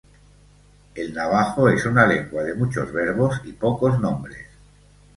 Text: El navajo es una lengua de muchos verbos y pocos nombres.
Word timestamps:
El 0.95 1.13
navajo 1.13 1.69
es 1.69 1.85
una 1.85 2.07
lengua 2.07 2.41
de 2.41 2.55
muchos 2.55 2.91
verbos 2.91 3.39
y 3.45 3.51
pocos 3.51 3.99
nombres. 3.99 4.47